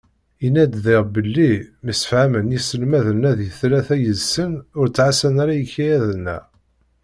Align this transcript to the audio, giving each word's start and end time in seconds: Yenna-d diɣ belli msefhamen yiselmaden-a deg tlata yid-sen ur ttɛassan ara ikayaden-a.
Yenna-d 0.43 0.73
diɣ 0.83 1.03
belli 1.13 1.53
msefhamen 1.85 2.53
yiselmaden-a 2.53 3.31
deg 3.39 3.49
tlata 3.59 3.95
yid-sen 4.01 4.53
ur 4.79 4.85
ttɛassan 4.89 5.35
ara 5.43 5.53
ikayaden-a. 5.63 6.37